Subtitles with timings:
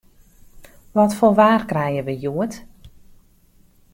[0.97, 2.53] Wat foar waar krije we hjoed?